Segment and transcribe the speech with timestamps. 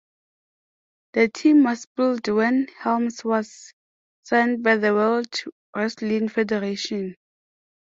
[1.13, 3.71] The team was split when Helms was
[4.23, 5.31] signed by the World
[5.75, 7.15] Wrestling Federation.